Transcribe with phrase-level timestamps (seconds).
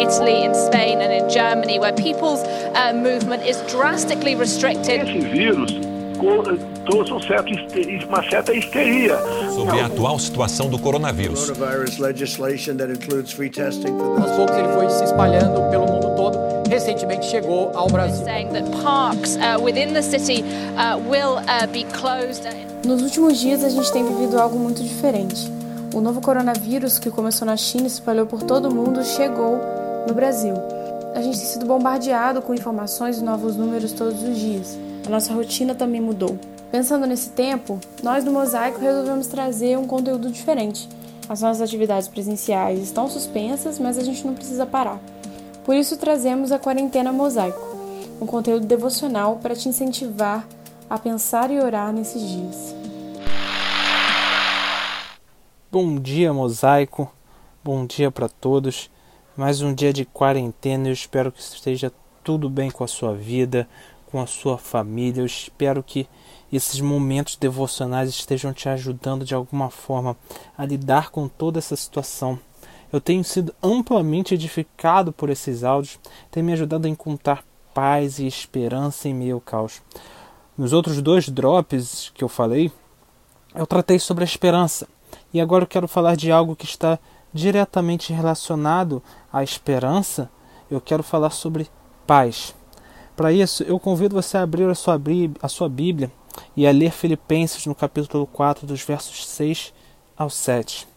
[0.00, 2.42] Italy, in Spain, and in Germany, where people's
[2.74, 5.02] uh, movement is drastically restricted.
[5.02, 5.90] Esse vírus
[6.84, 7.52] trouxe um certo,
[8.08, 9.18] uma certa histeria.
[9.54, 11.50] Sobre a atual situação do coronavírus.
[11.50, 11.56] Aos
[14.36, 16.38] poucos ele foi se espalhando pelo mundo todo.
[16.68, 18.24] Recentemente chegou ao Brasil.
[22.84, 25.50] Nos últimos dias a gente tem vivido algo muito diferente.
[25.92, 29.79] O novo coronavírus que começou na China e se espalhou por todo o mundo chegou
[30.06, 30.54] no Brasil.
[31.14, 34.78] A gente tem sido bombardeado com informações e novos números todos os dias.
[35.06, 36.38] A nossa rotina também mudou.
[36.70, 40.88] Pensando nesse tempo, nós do Mosaico resolvemos trazer um conteúdo diferente.
[41.28, 45.00] As nossas atividades presenciais estão suspensas, mas a gente não precisa parar.
[45.64, 47.60] Por isso trazemos a Quarentena Mosaico,
[48.20, 50.46] um conteúdo devocional para te incentivar
[50.88, 52.74] a pensar e orar nesses dias.
[55.70, 57.12] Bom dia, Mosaico.
[57.62, 58.90] Bom dia para todos.
[59.40, 60.86] Mais um dia de quarentena.
[60.86, 61.90] Eu espero que esteja
[62.22, 63.66] tudo bem com a sua vida,
[64.10, 65.22] com a sua família.
[65.22, 66.06] Eu espero que
[66.52, 70.14] esses momentos devocionais estejam te ajudando de alguma forma
[70.58, 72.38] a lidar com toda essa situação.
[72.92, 75.98] Eu tenho sido amplamente edificado por esses áudios,
[76.30, 77.42] tem me ajudado a encontrar
[77.72, 79.80] paz e esperança em meio ao caos.
[80.54, 82.70] Nos outros dois drops que eu falei,
[83.54, 84.86] eu tratei sobre a esperança.
[85.32, 86.98] E agora eu quero falar de algo que está
[87.32, 90.30] diretamente relacionado à esperança.
[90.70, 91.68] Eu quero falar sobre
[92.06, 92.54] paz.
[93.16, 95.00] Para isso, eu convido você a abrir a sua,
[95.42, 96.10] a sua Bíblia
[96.56, 99.74] e a ler Filipenses no capítulo 4, dos versos 6
[100.16, 100.88] ao 7.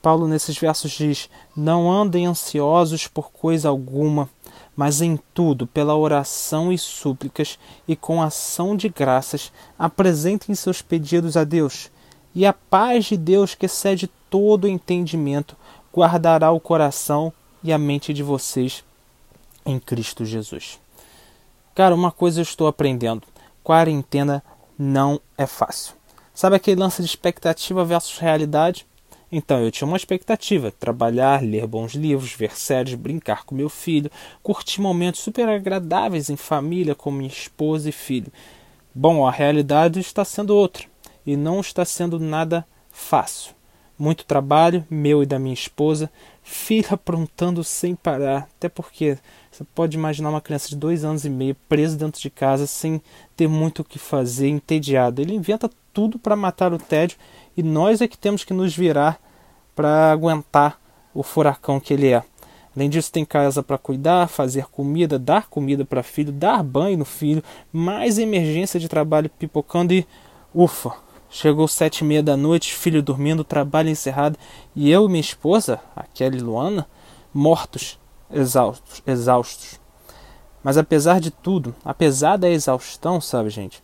[0.00, 4.30] Paulo, nesses versos, diz: Não andem ansiosos por coisa alguma,
[4.74, 11.36] mas em tudo, pela oração e súplicas e com ação de graças, apresentem seus pedidos
[11.36, 11.90] a Deus.
[12.34, 15.56] E a paz de Deus, que excede todo entendimento,
[15.92, 18.84] guardará o coração e a mente de vocês
[19.66, 20.78] em Cristo Jesus.
[21.74, 23.26] Cara, uma coisa eu estou aprendendo:
[23.62, 24.42] quarentena
[24.78, 25.94] não é fácil.
[26.32, 28.86] Sabe aquele lance de expectativa versus realidade?
[29.32, 34.10] Então eu tinha uma expectativa: trabalhar, ler bons livros, ver séries, brincar com meu filho,
[34.42, 38.32] curtir momentos super agradáveis em família com minha esposa e filho.
[38.94, 40.84] Bom, a realidade está sendo outra
[41.24, 43.54] e não está sendo nada fácil.
[44.00, 46.10] Muito trabalho, meu e da minha esposa,
[46.42, 49.18] filho aprontando sem parar, até porque
[49.50, 53.02] você pode imaginar uma criança de dois anos e meio preso dentro de casa sem
[53.36, 55.20] ter muito o que fazer, entediado.
[55.20, 57.18] Ele inventa tudo para matar o tédio
[57.54, 59.20] e nós é que temos que nos virar
[59.76, 60.80] para aguentar
[61.12, 62.24] o furacão que ele é.
[62.74, 67.04] Além disso, tem casa para cuidar, fazer comida, dar comida para filho, dar banho no
[67.04, 70.06] filho, mais emergência de trabalho pipocando e
[70.54, 70.94] ufa,
[71.30, 74.36] chegou sete e meia da noite, filho dormindo, trabalho encerrado
[74.74, 76.86] e eu e minha esposa, a Kelly Luana,
[77.32, 77.98] mortos,
[78.30, 79.80] exaustos, exaustos.
[80.62, 83.82] Mas apesar de tudo, apesar da exaustão, sabe, gente,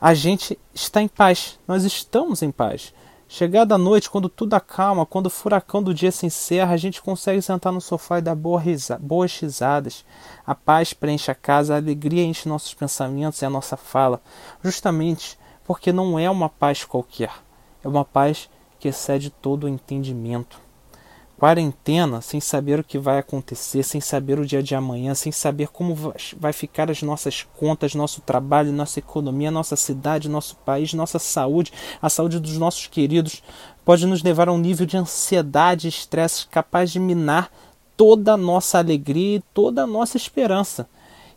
[0.00, 1.58] a gente está em paz.
[1.66, 2.92] Nós estamos em paz.
[3.26, 7.02] Chegada a noite, quando tudo acalma, quando o furacão do dia se encerra, a gente
[7.02, 10.04] consegue sentar no sofá e dar boas risadas.
[10.46, 14.20] A paz preenche a casa, a alegria enche nossos pensamentos e a nossa fala,
[14.62, 17.32] justamente porque não é uma paz qualquer,
[17.82, 18.48] é uma paz
[18.78, 20.62] que excede todo o entendimento.
[21.38, 25.68] Quarentena sem saber o que vai acontecer, sem saber o dia de amanhã, sem saber
[25.68, 25.94] como
[26.36, 31.72] vai ficar as nossas contas, nosso trabalho, nossa economia, nossa cidade, nosso país, nossa saúde,
[32.00, 33.42] a saúde dos nossos queridos,
[33.84, 37.50] pode nos levar a um nível de ansiedade e estresse capaz de minar
[37.96, 40.88] toda a nossa alegria e toda a nossa esperança.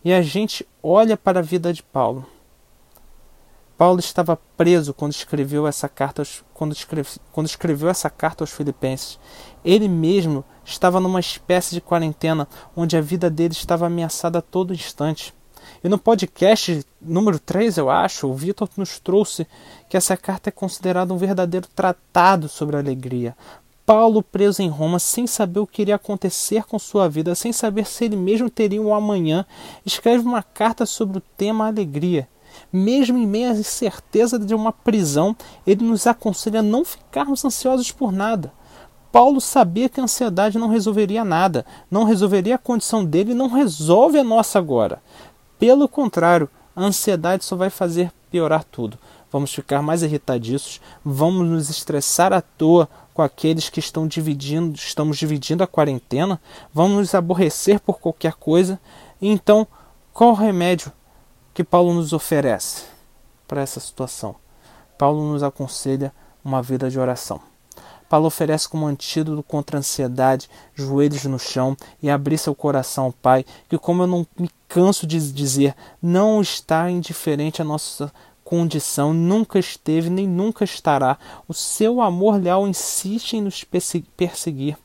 [0.05, 2.25] E a gente olha para a vida de Paulo
[3.77, 8.49] Paulo estava preso quando escreveu essa carta aos, quando, escreve, quando escreveu essa carta aos
[8.49, 9.19] Filipenses.
[9.63, 14.73] Ele mesmo estava numa espécie de quarentena onde a vida dele estava ameaçada a todo
[14.73, 15.31] instante.
[15.83, 19.45] E no podcast número 3, eu acho, o Vitor nos trouxe
[19.87, 23.35] que essa carta é considerada um verdadeiro tratado sobre alegria.
[23.85, 27.85] Paulo, preso em Roma, sem saber o que iria acontecer com sua vida, sem saber
[27.85, 29.45] se ele mesmo teria um amanhã,
[29.85, 32.27] escreve uma carta sobre o tema alegria.
[32.71, 37.91] Mesmo em meio à incerteza de uma prisão, ele nos aconselha a não ficarmos ansiosos
[37.91, 38.51] por nada.
[39.11, 44.19] Paulo sabia que a ansiedade não resolveria nada, não resolveria a condição dele, não resolve
[44.19, 45.01] a nossa agora.
[45.57, 48.97] Pelo contrário, a ansiedade só vai fazer piorar tudo.
[49.31, 55.17] Vamos ficar mais irritadiços, vamos nos estressar à toa com aqueles que estão dividindo, estamos
[55.17, 56.39] dividindo a quarentena,
[56.73, 58.79] vamos nos aborrecer por qualquer coisa.
[59.21, 59.67] Então,
[60.13, 60.91] qual remédio
[61.57, 62.83] que Paulo nos oferece
[63.47, 64.35] para essa situação?
[64.95, 66.13] Paulo nos aconselha
[66.45, 67.41] uma vida de oração.
[68.07, 73.11] Paulo oferece como antídoto contra a ansiedade, joelhos no chão e abrir seu coração ao
[73.11, 78.13] Pai, que, como eu não me canso de dizer, não está indiferente à nossa
[78.43, 81.17] condição, nunca esteve nem nunca estará.
[81.47, 84.77] O seu amor leal insiste em nos perseguir.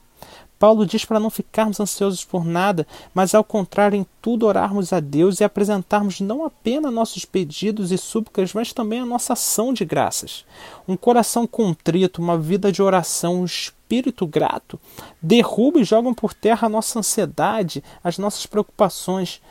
[0.63, 5.01] Paulo diz para não ficarmos ansiosos por nada, mas ao contrário, em tudo orarmos a
[5.01, 9.85] Deus e apresentarmos não apenas nossos pedidos e súplicas, mas também a nossa ação de
[9.85, 10.45] graças.
[10.87, 14.79] Um coração contrito, uma vida de oração, um espírito grato,
[15.21, 19.43] derruba e jogam por terra a nossa ansiedade, as nossas preocupações.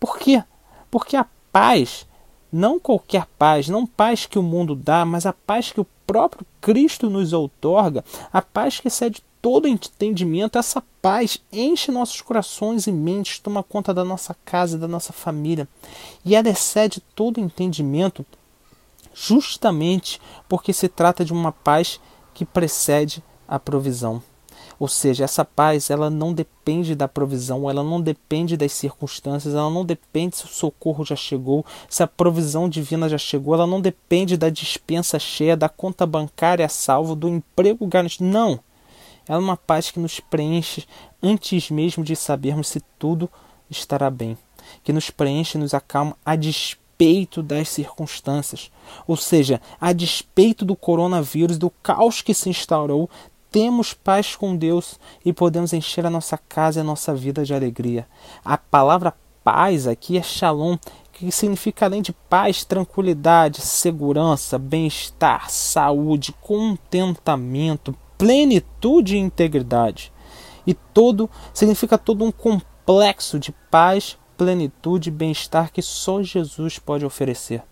[0.00, 0.42] Por quê?
[0.90, 2.04] Porque a paz,
[2.50, 6.44] não qualquer paz, não paz que o mundo dá, mas a paz que o próprio
[6.60, 12.92] Cristo nos outorga, a paz que excede todo entendimento, essa paz enche nossos corações e
[12.92, 15.68] mentes, toma conta da nossa casa e da nossa família.
[16.24, 18.24] E ela excede todo entendimento
[19.14, 22.00] justamente porque se trata de uma paz
[22.34, 24.22] que precede a provisão.
[24.78, 29.70] Ou seja, essa paz ela não depende da provisão, ela não depende das circunstâncias, ela
[29.70, 33.80] não depende se o socorro já chegou, se a provisão divina já chegou, ela não
[33.80, 38.24] depende da dispensa cheia, da conta bancária salvo, do emprego garantido.
[38.24, 38.60] Não!
[39.28, 40.86] Ela é uma paz que nos preenche
[41.22, 43.30] antes mesmo de sabermos se tudo
[43.70, 44.36] estará bem,
[44.82, 48.70] que nos preenche e nos acalma a despeito das circunstâncias.
[49.06, 53.08] Ou seja, a despeito do coronavírus, do caos que se instaurou,
[53.50, 57.54] temos paz com Deus e podemos encher a nossa casa e a nossa vida de
[57.54, 58.06] alegria.
[58.44, 60.76] A palavra paz aqui é shalom,
[61.12, 70.12] que significa além de paz, tranquilidade, segurança, bem-estar, saúde, contentamento, plenitude e integridade.
[70.66, 77.06] E todo significa todo um complexo de paz, plenitude e bem-estar que só Jesus pode
[77.06, 77.62] oferecer.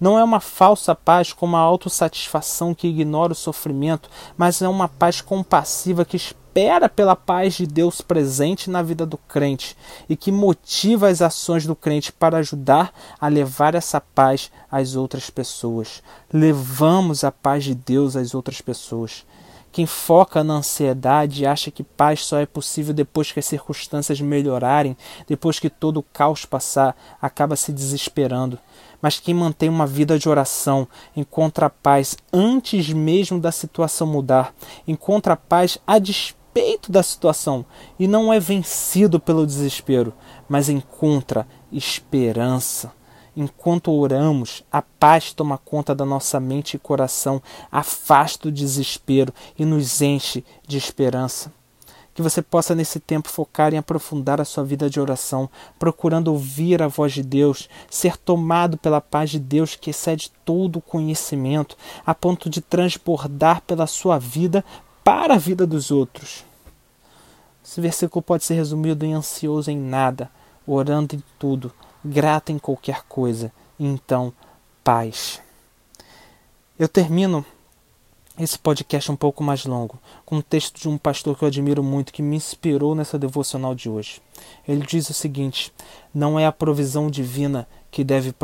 [0.00, 4.88] Não é uma falsa paz com uma autossatisfação que ignora o sofrimento, mas é uma
[4.88, 9.76] paz compassiva que espera pela paz de Deus presente na vida do crente
[10.08, 15.30] e que motiva as ações do crente para ajudar a levar essa paz às outras
[15.30, 16.02] pessoas.
[16.32, 19.24] Levamos a paz de Deus às outras pessoas.
[19.74, 24.96] Quem foca na ansiedade acha que paz só é possível depois que as circunstâncias melhorarem,
[25.26, 28.56] depois que todo o caos passar, acaba se desesperando.
[29.02, 30.86] Mas quem mantém uma vida de oração
[31.16, 34.54] encontra paz antes mesmo da situação mudar,
[34.86, 37.66] encontra paz a despeito da situação
[37.98, 40.14] e não é vencido pelo desespero,
[40.48, 42.92] mas encontra esperança.
[43.36, 49.64] Enquanto oramos, a paz toma conta da nossa mente e coração, afasta o desespero e
[49.64, 51.52] nos enche de esperança.
[52.14, 55.50] Que você possa nesse tempo focar em aprofundar a sua vida de oração,
[55.80, 60.76] procurando ouvir a voz de Deus, ser tomado pela paz de Deus que excede todo
[60.76, 61.76] o conhecimento,
[62.06, 64.64] a ponto de transbordar pela sua vida
[65.02, 66.44] para a vida dos outros.
[67.64, 70.30] Esse versículo pode ser resumido em ansioso em nada,
[70.64, 71.72] orando em tudo,
[72.04, 74.32] grata em qualquer coisa, então
[74.82, 75.40] paz.
[76.78, 77.44] Eu termino
[78.38, 81.82] esse podcast um pouco mais longo, com um texto de um pastor que eu admiro
[81.82, 84.20] muito, que me inspirou nessa devocional de hoje.
[84.66, 85.72] Ele diz o seguinte:
[86.12, 88.34] Não é a provisão divina que deve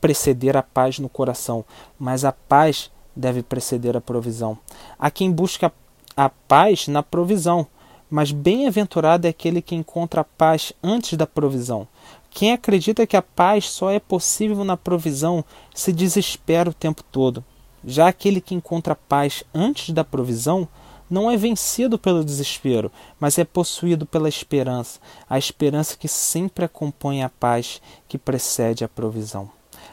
[0.00, 1.64] preceder a paz no coração,
[1.96, 4.58] mas a paz deve preceder a provisão.
[4.98, 5.72] Há quem busca
[6.16, 7.68] a paz na provisão,
[8.10, 11.86] mas bem-aventurado é aquele que encontra a paz antes da provisão.
[12.30, 15.44] Quem acredita que a paz só é possível na provisão
[15.74, 17.44] se desespera o tempo todo.
[17.84, 20.68] Já aquele que encontra paz antes da provisão
[21.08, 24.98] não é vencido pelo desespero, mas é possuído pela esperança,
[25.30, 29.48] a esperança que sempre acompanha a paz que precede a provisão.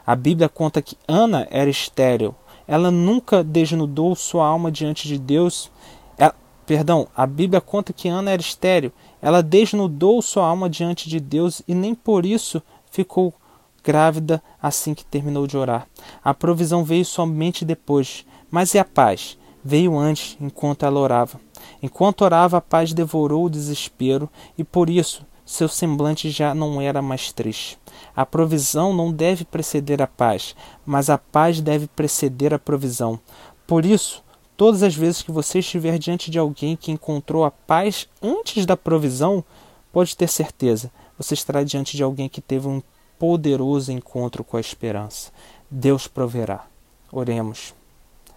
[0.05, 2.35] A Bíblia conta que Ana era estéril.
[2.67, 5.71] Ela nunca desnudou sua alma diante de Deus.
[6.17, 8.91] Ela, perdão, a Bíblia conta que Ana era estéril
[9.23, 12.61] ela desnudou sua alma diante de Deus e nem por isso
[12.91, 13.33] ficou
[13.81, 15.87] grávida assim que terminou de orar.
[16.21, 19.37] A provisão veio somente depois, mas e a paz?
[19.63, 21.39] Veio antes, enquanto ela orava.
[21.81, 27.01] Enquanto orava, a paz devorou o desespero e por isso seu semblante já não era
[27.01, 27.77] mais triste.
[28.15, 30.53] A provisão não deve preceder a paz,
[30.85, 33.19] mas a paz deve preceder a provisão.
[33.65, 34.22] Por isso,
[34.55, 38.77] Todas as vezes que você estiver diante de alguém que encontrou a paz antes da
[38.77, 39.43] provisão,
[39.91, 42.81] pode ter certeza, você estará diante de alguém que teve um
[43.17, 45.31] poderoso encontro com a esperança.
[45.69, 46.65] Deus proverá.
[47.11, 47.73] Oremos.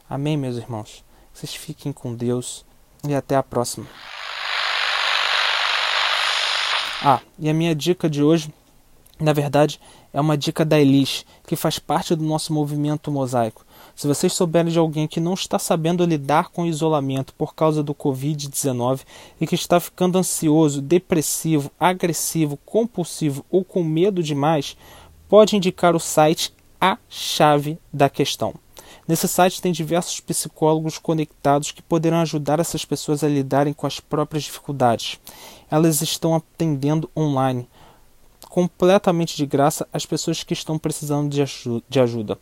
[0.08, 1.04] Amém, meus irmãos.
[1.32, 2.64] Vocês fiquem com Deus
[3.06, 3.86] e até a próxima.
[7.02, 8.52] Ah, e a minha dica de hoje
[9.18, 9.80] Na verdade,
[10.12, 13.64] é uma dica da Elis, que faz parte do nosso movimento mosaico.
[13.94, 17.82] Se vocês souberem de alguém que não está sabendo lidar com o isolamento por causa
[17.82, 19.00] do Covid-19
[19.40, 24.76] e que está ficando ansioso, depressivo, agressivo, compulsivo ou com medo demais,
[25.28, 28.54] pode indicar o site A Chave da Questão.
[29.08, 34.00] Nesse site tem diversos psicólogos conectados que poderão ajudar essas pessoas a lidarem com as
[34.00, 35.18] próprias dificuldades.
[35.70, 37.68] Elas estão atendendo online,
[38.56, 41.30] completamente de graça, as pessoas que estão precisando
[41.86, 42.38] de ajuda.